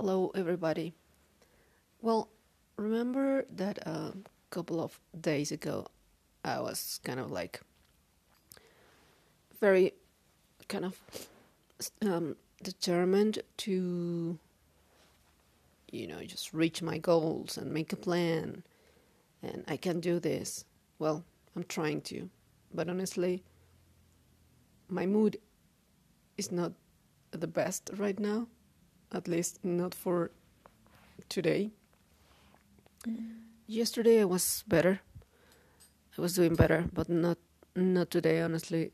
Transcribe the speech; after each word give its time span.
Hello, 0.00 0.30
everybody. 0.36 0.94
Well, 2.00 2.28
remember 2.76 3.46
that 3.50 3.78
a 3.78 4.12
couple 4.48 4.80
of 4.80 5.00
days 5.20 5.50
ago 5.50 5.88
I 6.44 6.60
was 6.60 7.00
kind 7.02 7.18
of 7.18 7.32
like 7.32 7.60
very 9.60 9.94
kind 10.68 10.84
of 10.84 11.00
um, 12.00 12.36
determined 12.62 13.40
to, 13.56 14.38
you 15.90 16.06
know, 16.06 16.22
just 16.22 16.54
reach 16.54 16.80
my 16.80 16.98
goals 16.98 17.58
and 17.58 17.74
make 17.74 17.92
a 17.92 17.96
plan, 17.96 18.62
and 19.42 19.64
I 19.66 19.76
can 19.76 19.98
do 19.98 20.20
this. 20.20 20.64
Well, 21.00 21.24
I'm 21.56 21.64
trying 21.64 22.02
to, 22.02 22.30
but 22.72 22.88
honestly, 22.88 23.42
my 24.88 25.06
mood 25.06 25.38
is 26.36 26.52
not 26.52 26.70
the 27.32 27.48
best 27.48 27.90
right 27.96 28.20
now 28.20 28.46
at 29.12 29.28
least 29.28 29.64
not 29.64 29.94
for 29.94 30.30
today. 31.28 31.70
Yesterday 33.66 34.20
I 34.20 34.24
was 34.24 34.64
better. 34.66 35.00
I 36.16 36.20
was 36.20 36.34
doing 36.34 36.54
better, 36.54 36.84
but 36.92 37.08
not 37.08 37.38
not 37.76 38.10
today. 38.10 38.40
Honestly, 38.40 38.92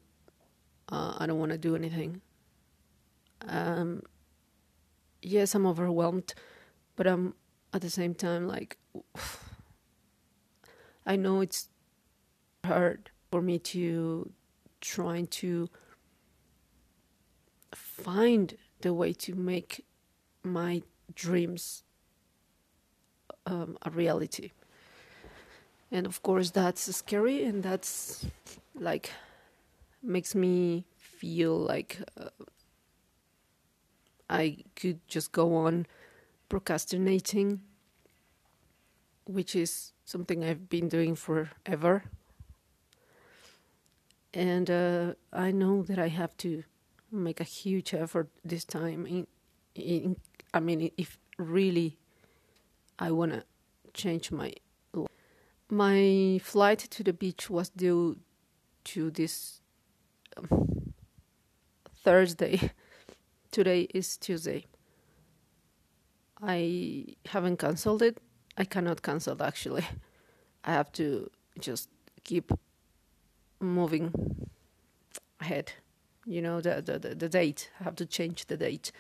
uh, 0.91 1.17
I 1.19 1.27
don't 1.27 1.39
want 1.39 1.53
to 1.53 1.59
do 1.59 1.75
anything. 1.75 2.21
Um, 3.47 4.03
yes, 5.23 5.55
I'm 5.55 5.67
overwhelmed, 5.67 6.35
but 6.97 7.07
I'm 7.07 7.35
at 7.73 7.81
the 7.81 7.91
same 7.91 8.15
time 8.15 8.47
like 8.47 8.79
I 11.07 11.17
know 11.17 11.41
it's 11.41 11.69
hard 12.65 13.11
for 13.31 13.43
me 13.43 13.59
to 13.59 14.31
trying 14.81 15.27
to 15.27 15.69
find 17.75 18.57
the 18.81 18.93
way 18.93 19.13
to 19.13 19.35
make 19.35 19.85
my 20.45 20.83
dreams 21.15 21.83
um, 23.47 23.77
a 23.83 23.91
reality. 23.91 24.53
And 25.91 26.07
of 26.07 26.23
course, 26.23 26.51
that's 26.51 26.95
scary, 26.95 27.45
and 27.45 27.63
that's 27.63 28.27
like 28.75 29.11
makes 30.03 30.35
me 30.35 30.85
feel 30.97 31.57
like 31.57 31.99
uh, 32.21 32.29
I 34.29 34.59
could 34.75 35.01
just 35.09 35.33
go 35.33 35.55
on 35.55 35.87
procrastinating, 36.49 37.61
which 39.27 39.55
is 39.55 39.93
something 40.05 40.45
I've 40.45 40.69
been 40.69 40.89
doing 40.89 41.15
forever. 41.15 42.05
And 44.33 44.69
uh, 44.69 45.15
I 45.33 45.53
know 45.53 45.83
that 45.85 45.99
I 45.99 46.09
have 46.09 46.37
to 46.39 46.65
make 47.13 47.41
a 47.41 47.45
huge 47.45 47.95
effort 47.95 48.29
this 48.45 48.65
time 48.65 49.07
in, 49.07 49.27
in 49.77 50.17
I 50.55 50.61
mean, 50.61 50.93
if 50.97 51.19
really 51.37 51.99
I 52.99 53.11
want 53.11 53.33
to 53.33 53.43
change 53.93 54.31
my 54.31 54.55
life. 54.93 55.09
My 55.69 56.39
flight 56.43 56.79
to 56.79 57.03
the 57.03 57.13
beach 57.13 57.51
was 57.51 57.71
due 57.71 58.19
to 58.85 59.11
this 59.11 59.61
um, 60.37 60.95
Thursday. 62.05 62.71
Today 63.51 63.89
is 63.93 64.17
Tuesday. 64.17 64.67
I 66.41 67.07
haven't 67.27 67.59
cancelled 67.59 68.03
it. 68.03 68.19
I 68.57 68.65
cannot 68.65 69.03
cancel 69.03 69.43
actually. 69.43 69.85
I 70.65 70.73
have 70.73 70.93
to 70.93 71.31
just 71.59 71.89
keep 72.23 72.53
moving 73.61 74.13
ahead. 75.41 75.73
You 76.27 76.43
know 76.43 76.61
the 76.61 76.81
the 76.81 76.99
the, 77.01 77.15
the 77.17 77.29
date. 77.29 77.71
I 77.81 77.85
have 77.85 77.97
to 77.97 78.07
change 78.07 78.47
the 78.47 78.57
date 78.57 78.93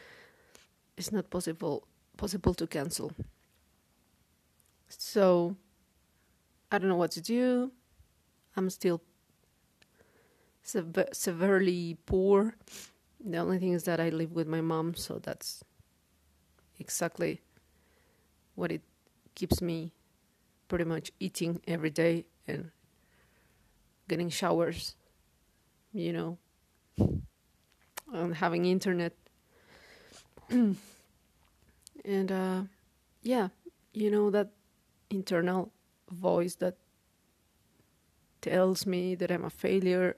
it's 0.96 1.12
not 1.12 1.30
possible 1.30 1.86
possible 2.16 2.54
to 2.54 2.66
cancel. 2.66 3.12
So 4.88 5.56
I 6.70 6.78
don't 6.78 6.88
know 6.88 6.96
what 6.96 7.10
to 7.12 7.20
do. 7.20 7.72
I'm 8.56 8.70
still 8.70 9.00
sev- 10.62 11.08
severely 11.12 11.96
poor. 12.06 12.56
The 13.24 13.38
only 13.38 13.58
thing 13.58 13.72
is 13.72 13.84
that 13.84 14.00
I 14.00 14.10
live 14.10 14.32
with 14.32 14.46
my 14.46 14.60
mom, 14.60 14.94
so 14.94 15.18
that's 15.18 15.64
exactly 16.78 17.40
what 18.54 18.70
it 18.70 18.82
keeps 19.34 19.60
me 19.62 19.92
pretty 20.68 20.84
much 20.84 21.10
eating 21.20 21.60
every 21.66 21.90
day 21.90 22.26
and 22.46 22.70
getting 24.08 24.28
showers, 24.28 24.94
you 25.92 26.12
know, 26.12 26.38
and 28.12 28.34
having 28.36 28.66
internet 28.66 29.14
and 32.04 32.30
uh, 32.32 32.62
yeah, 33.22 33.48
you 33.92 34.10
know 34.10 34.30
that 34.30 34.50
internal 35.10 35.72
voice 36.10 36.54
that 36.56 36.76
tells 38.40 38.86
me 38.86 39.14
that 39.16 39.30
I'm 39.30 39.44
a 39.44 39.50
failure 39.50 40.16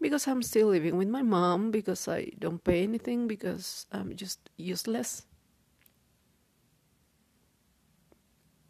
because 0.00 0.28
I'm 0.28 0.42
still 0.42 0.68
living 0.68 0.96
with 0.96 1.08
my 1.08 1.22
mom, 1.22 1.70
because 1.70 2.08
I 2.08 2.30
don't 2.38 2.62
pay 2.62 2.82
anything, 2.82 3.26
because 3.26 3.86
I'm 3.90 4.14
just 4.14 4.38
useless. 4.56 5.24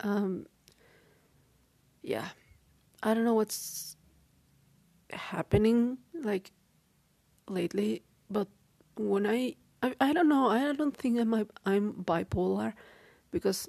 Um, 0.00 0.46
yeah, 2.02 2.28
I 3.02 3.14
don't 3.14 3.24
know 3.24 3.34
what's 3.34 3.96
happening 5.10 5.98
like 6.22 6.52
lately, 7.48 8.02
but 8.30 8.46
when 8.96 9.26
I, 9.26 9.56
I 9.82 9.94
I 10.00 10.12
don't 10.12 10.28
know 10.28 10.48
I 10.48 10.72
don't 10.72 10.96
think 10.96 11.18
I'm 11.18 11.48
I'm 11.64 11.92
bipolar 11.92 12.74
because 13.30 13.68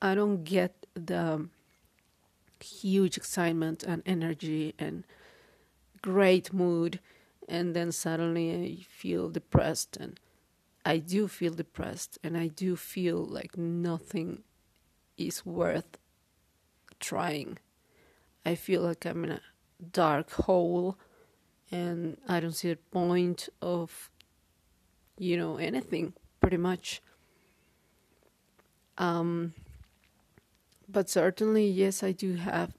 I 0.00 0.14
don't 0.14 0.44
get 0.44 0.86
the 0.94 1.48
huge 2.60 3.16
excitement 3.16 3.82
and 3.82 4.02
energy 4.06 4.74
and 4.78 5.04
great 6.02 6.52
mood 6.52 7.00
and 7.48 7.74
then 7.74 7.92
suddenly 7.92 8.50
I 8.52 8.84
feel 8.88 9.28
depressed 9.28 9.96
and 9.96 10.18
I 10.84 10.98
do 10.98 11.28
feel 11.28 11.54
depressed 11.54 12.18
and 12.22 12.36
I 12.36 12.48
do 12.48 12.76
feel 12.76 13.24
like 13.24 13.56
nothing 13.56 14.42
is 15.16 15.44
worth 15.46 15.98
trying. 17.00 17.58
I 18.44 18.54
feel 18.54 18.82
like 18.82 19.06
I'm 19.06 19.24
in 19.24 19.32
a 19.32 19.40
dark 19.92 20.30
hole 20.32 20.98
and 21.70 22.18
I 22.28 22.40
don't 22.40 22.52
see 22.52 22.70
the 22.70 22.76
point 22.76 23.48
of 23.62 24.10
you 25.18 25.36
know, 25.36 25.56
anything 25.56 26.14
pretty 26.40 26.56
much. 26.56 27.00
Um, 28.98 29.54
but 30.88 31.08
certainly, 31.08 31.66
yes, 31.66 32.02
I 32.02 32.12
do 32.12 32.36
have 32.36 32.72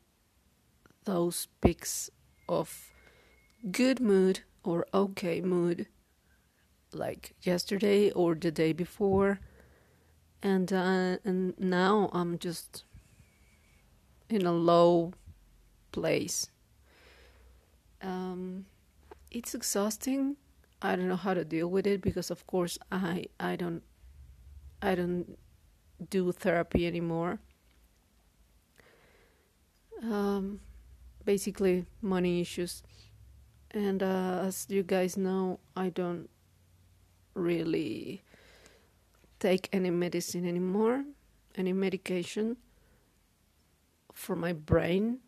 those 1.06 1.48
peaks 1.62 2.10
of 2.48 2.92
good 3.72 4.00
mood 4.00 4.42
or 4.64 4.86
okay 4.94 5.42
mood, 5.42 5.88
like 6.92 7.34
yesterday 7.42 8.12
or 8.12 8.36
the 8.36 8.52
day 8.52 8.74
before, 8.74 9.40
and 10.42 10.72
uh, 10.72 11.18
and 11.24 11.58
now 11.60 12.10
I'm 12.14 12.38
just 12.38 12.84
in 14.30 14.46
a 14.46 14.52
low 14.52 15.14
place. 15.92 16.50
Um, 18.02 18.66
it's 19.32 19.56
exhausting 19.56 20.38
I 20.86 20.96
don't 20.96 21.08
know 21.08 21.16
how 21.16 21.34
to 21.34 21.44
deal 21.44 21.68
with 21.68 21.88
it 21.88 22.02
because 22.02 22.30
of 22.30 22.46
course 22.48 22.78
I 22.92 23.26
I 23.40 23.56
don't 23.56 23.82
I 24.82 24.96
don't 24.96 25.38
do 26.10 26.32
therapy 26.32 26.86
anymore. 26.86 27.40
Um, 30.04 30.60
basically 31.24 31.86
money 32.02 32.42
issues, 32.42 32.84
and 33.72 34.04
uh, 34.04 34.44
as 34.44 34.68
you 34.70 34.84
guys 34.84 35.18
know, 35.18 35.60
I 35.76 35.90
don't 35.90 36.30
really 37.34 38.22
take 39.40 39.70
any 39.74 39.90
medicine 39.90 40.46
anymore, 40.48 41.04
any 41.56 41.74
medication 41.74 42.58
for 44.14 44.36
my 44.36 44.54
brain, 44.54 45.20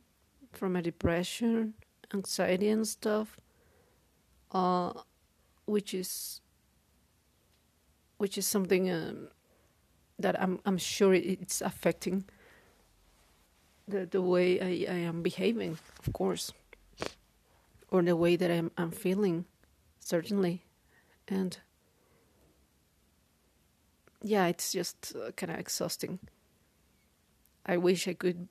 for 0.51 0.69
my 0.69 0.81
depression, 0.81 1.73
anxiety, 2.13 2.69
and 2.69 2.87
stuff. 2.87 3.37
Uh, 4.51 4.93
which 5.67 5.93
is 5.93 6.41
which 8.17 8.37
is 8.37 8.47
something 8.47 8.89
um, 8.91 9.27
that 10.17 10.41
I'm 10.41 10.59
I'm 10.65 10.79
sure 10.79 11.13
it's 11.13 11.61
affecting 11.61 12.25
the 13.87 14.05
the 14.05 14.21
way 14.21 14.59
I, 14.59 14.91
I 14.91 14.97
am 14.97 15.21
behaving, 15.21 15.77
of 15.99 16.13
course, 16.13 16.51
or 17.91 18.01
the 18.01 18.15
way 18.15 18.35
that 18.35 18.49
I'm 18.49 18.71
I'm 18.77 18.91
feeling, 18.91 19.45
certainly, 19.99 20.63
and 21.27 21.59
yeah, 24.23 24.47
it's 24.47 24.71
just 24.71 25.13
uh, 25.15 25.31
kind 25.31 25.51
of 25.51 25.59
exhausting. 25.59 26.19
I 27.65 27.77
wish 27.77 28.07
I 28.07 28.13
could 28.13 28.47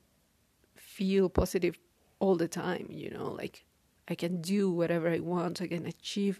feel 0.75 1.27
positive 1.27 1.77
all 2.19 2.35
the 2.35 2.47
time, 2.47 2.87
you 2.89 3.09
know, 3.09 3.31
like 3.31 3.65
I 4.07 4.15
can 4.15 4.41
do 4.41 4.71
whatever 4.71 5.09
I 5.09 5.19
want, 5.19 5.61
I 5.61 5.67
can 5.67 5.85
achieve 5.85 6.39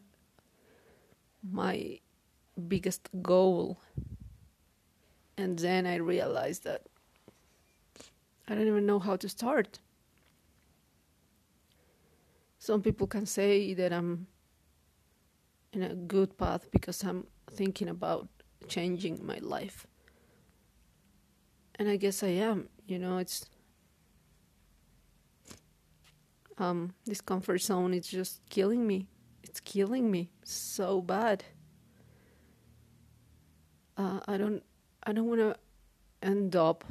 my 1.51 1.99
biggest 2.67 3.09
goal. 3.21 3.79
And 5.37 5.59
then 5.59 5.85
I 5.85 5.95
realized 5.95 6.63
that 6.63 6.83
I 8.47 8.55
don't 8.55 8.67
even 8.67 8.85
know 8.85 8.99
how 8.99 9.15
to 9.17 9.29
start. 9.29 9.79
Some 12.59 12.81
people 12.81 13.07
can 13.07 13.25
say 13.25 13.73
that 13.73 13.93
I'm 13.93 14.27
in 15.73 15.83
a 15.83 15.95
good 15.95 16.37
path 16.37 16.69
because 16.71 17.03
I'm 17.03 17.27
thinking 17.51 17.89
about 17.89 18.27
changing 18.67 19.25
my 19.25 19.37
life. 19.41 19.85
And 21.75 21.87
I 21.87 21.97
guess 21.97 22.23
I 22.23 22.29
am. 22.29 22.69
You 22.87 22.99
know, 22.99 23.17
it's 23.17 23.45
um 26.57 26.93
this 27.05 27.21
comfort 27.21 27.61
zone 27.61 27.93
is 27.93 28.07
just 28.07 28.41
killing 28.49 28.87
me. 28.87 29.07
It's 29.47 29.59
killing 29.59 30.11
me 30.11 30.29
so 30.43 31.01
bad. 31.01 31.43
Uh, 33.95 34.19
I 34.27 34.37
don't 34.37 34.63
I 35.03 35.13
don't 35.13 35.27
want 35.27 35.39
to 35.39 35.55
end 36.21 36.55
up 36.55 36.83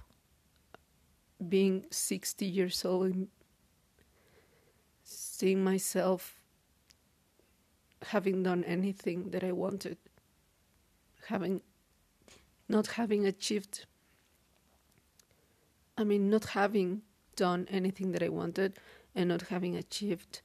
being 1.48 1.84
60 1.90 2.46
years 2.46 2.84
old 2.84 3.12
and 3.12 3.28
seeing 5.02 5.62
myself 5.62 6.40
having 8.02 8.42
done 8.42 8.64
anything 8.64 9.30
that 9.30 9.44
I 9.44 9.52
wanted, 9.52 9.98
having 11.26 11.60
not 12.68 12.86
having 12.88 13.26
achieved, 13.26 13.84
I 15.98 16.04
mean, 16.04 16.30
not 16.30 16.46
having 16.46 17.02
done 17.36 17.66
anything 17.70 18.12
that 18.12 18.22
I 18.22 18.28
wanted 18.28 18.78
and 19.14 19.28
not 19.28 19.42
having 19.42 19.76
achieved 19.76 20.40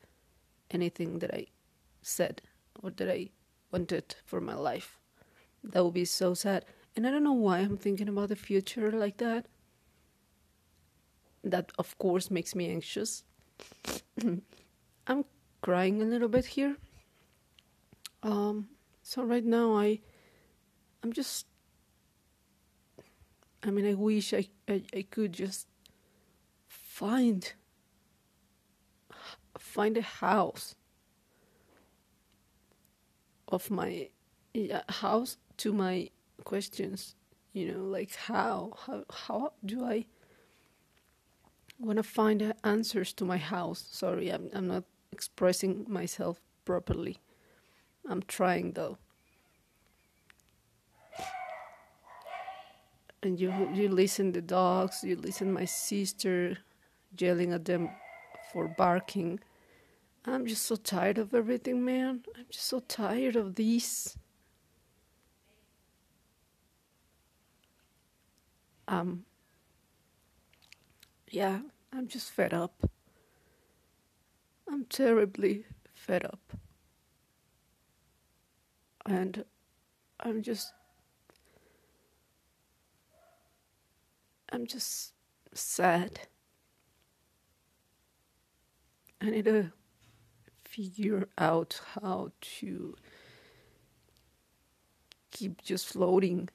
anything 0.70 1.20
that 1.20 1.34
I 1.34 1.48
said 2.02 2.42
or 2.82 2.92
that 2.92 3.10
I 3.10 3.30
wanted 3.72 4.16
for 4.26 4.42
my 4.42 4.56
life. 4.56 5.00
That 5.64 5.84
would 5.84 5.94
be 5.94 6.06
so 6.06 6.34
sad. 6.34 6.66
And 6.96 7.08
I 7.08 7.12
don't 7.12 7.24
know 7.24 7.34
why 7.34 7.60
I'm 7.60 7.78
thinking 7.78 8.10
about 8.10 8.30
the 8.30 8.36
future 8.36 8.92
like 8.92 9.18
that. 9.18 9.46
That, 11.44 11.72
of 11.78 11.98
course, 11.98 12.30
makes 12.30 12.54
me 12.56 12.70
anxious. 12.70 13.24
I'm 15.08 15.26
crying 15.62 16.02
a 16.02 16.06
little 16.06 16.28
bit 16.28 16.46
here. 16.46 16.78
Um, 18.24 18.70
so 19.02 19.24
right 19.24 19.46
now 19.46 19.76
I, 19.76 20.00
I'm 21.04 21.14
just. 21.14 21.48
I 23.64 23.70
mean, 23.70 23.88
I 23.88 23.94
wish 23.94 24.34
I, 24.34 24.48
I, 24.68 24.84
I 24.94 25.02
could 25.04 25.34
just 25.34 25.68
find 26.68 27.54
find 29.58 29.98
a 29.98 30.02
house 30.02 30.76
of 33.52 33.70
my 33.70 34.10
house 34.90 35.38
to 35.58 35.74
my 35.74 36.10
questions 36.44 37.16
you 37.54 37.72
know 37.72 37.84
like 37.84 38.16
how 38.16 38.74
how 38.86 39.04
how 39.12 39.54
do 39.66 39.86
i 39.86 40.06
want 41.82 41.98
to 41.98 42.04
find 42.04 42.54
answers 42.64 43.12
to 43.14 43.26
my 43.26 43.38
house? 43.38 43.86
Sorry 43.92 44.30
i'm 44.30 44.50
i'm 44.54 44.68
not 44.68 44.84
expressing 45.12 45.86
myself 45.90 46.40
properly. 46.64 47.18
I'm 48.10 48.24
trying 48.24 48.74
though. 48.74 48.98
And 53.24 53.40
you 53.40 53.52
you 53.74 53.90
listen 53.90 54.32
the 54.32 54.42
dogs 54.42 55.04
you 55.04 55.16
listen 55.16 55.52
my 55.52 55.66
sister 55.66 56.58
yelling 57.18 57.54
at 57.54 57.66
them 57.66 57.90
for 58.52 58.68
barking 58.68 59.40
i'm 60.26 60.46
just 60.46 60.66
so 60.66 60.76
tired 60.76 61.18
of 61.18 61.34
everything 61.34 61.84
man. 61.84 62.22
I'm 62.38 62.46
just 62.50 62.66
so 62.66 62.80
tired 62.80 63.36
of 63.36 63.56
this. 63.56 64.18
Um 68.88 69.26
yeah 71.30 71.60
i'm 71.94 72.08
just 72.08 72.32
fed 72.32 72.54
up. 72.54 72.90
I'm 74.70 74.86
terribly 74.86 75.66
fed 75.94 76.26
up. 76.26 76.54
And 79.06 79.44
i'm 80.20 80.42
just 80.44 80.74
i'm 84.52 84.68
just 84.68 85.14
sad. 85.54 86.20
I 89.22 89.30
need 89.30 89.46
to 89.46 89.72
figure 90.72 91.28
out 91.38 91.82
how 91.96 92.32
to 92.40 92.96
keep 95.32 95.62
just 95.62 95.86
floating 95.88 96.48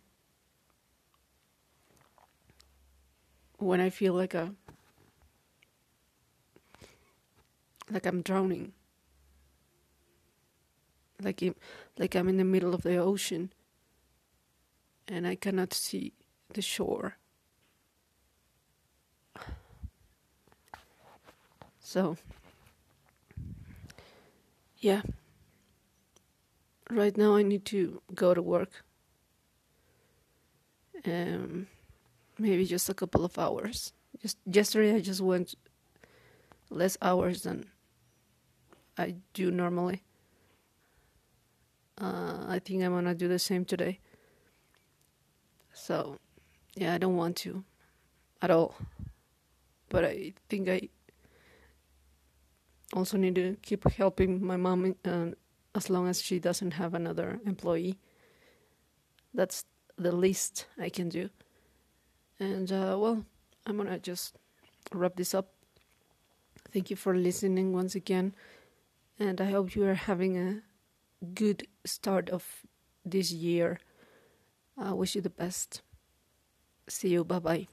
when 3.59 3.79
I 3.79 3.91
feel 3.91 4.15
like 4.15 4.33
a 4.33 4.55
like 7.91 8.07
I'm 8.07 8.23
drowning. 8.23 8.73
Like 11.23 11.43
I'm, 11.43 11.55
like 11.99 12.15
I'm 12.15 12.29
in 12.29 12.39
the 12.39 12.45
middle 12.45 12.75
of 12.75 12.83
the 12.83 12.97
ocean 12.97 13.53
and 15.07 15.27
I 15.27 15.35
cannot 15.35 15.75
see 15.75 16.15
the 16.55 16.63
shore. 16.63 17.17
So 21.81 22.17
yeah. 24.79 25.03
Right 26.91 27.17
now 27.17 27.37
I 27.37 27.43
need 27.43 27.65
to 27.67 28.01
go 28.15 28.35
to 28.35 28.43
work. 28.43 28.85
Um 31.05 31.67
maybe 32.39 32.65
just 32.65 32.89
a 32.89 32.95
couple 32.95 33.25
of 33.25 33.39
hours. 33.39 33.93
Just 34.21 34.39
yesterday, 34.47 34.95
I 34.95 35.01
just 35.01 35.21
went 35.21 35.55
less 36.71 36.97
hours 37.01 37.43
than 37.43 37.67
I 38.99 39.17
do 39.35 39.51
normally. 39.51 40.03
Uh, 41.99 42.45
I 42.49 42.59
think 42.59 42.83
I'm 42.83 42.93
gonna 42.93 43.15
do 43.15 43.29
the 43.29 43.39
same 43.39 43.65
today. 43.65 44.01
So, 45.73 46.19
yeah, 46.75 46.95
I 46.95 46.99
don't 46.99 47.17
want 47.17 47.37
to 47.37 47.65
at 48.43 48.51
all. 48.51 48.75
But 49.89 50.05
I 50.05 50.33
think 50.49 50.69
I 50.69 50.89
also 52.93 53.17
need 53.17 53.35
to 53.35 53.57
keep 53.63 53.89
helping 53.91 54.45
my 54.45 54.57
mom 54.57 54.95
uh, 55.05 55.27
as 55.75 55.91
long 55.91 56.09
as 56.09 56.23
she 56.23 56.39
doesn't 56.39 56.73
have 56.73 56.95
another 56.95 57.41
employee. 57.45 57.99
That's 59.35 59.65
the 59.99 60.13
least 60.13 60.67
I 60.79 60.89
can 60.89 61.09
do. 61.09 61.31
And 62.39 62.71
uh, 62.71 62.97
well, 62.99 63.25
I'm 63.67 63.77
gonna 63.77 63.99
just 63.99 64.37
wrap 64.93 65.17
this 65.17 65.35
up. 65.35 65.53
Thank 66.73 66.91
you 66.91 66.97
for 66.97 67.17
listening 67.17 67.73
once 67.73 67.95
again, 67.95 68.35
and 69.19 69.41
I 69.41 69.51
hope 69.51 69.75
you 69.75 69.87
are 69.87 69.95
having 69.95 70.37
a 70.37 70.63
good 71.35 71.67
start 71.85 72.29
of 72.29 72.45
this 73.05 73.33
year. 73.33 73.79
I 74.77 74.93
wish 74.93 75.15
you 75.15 75.23
the 75.23 75.31
best. 75.31 75.81
See 76.89 77.09
you. 77.09 77.25
Bye 77.25 77.39
bye. 77.39 77.67